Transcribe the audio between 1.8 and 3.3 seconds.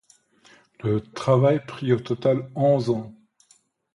au total onze ans.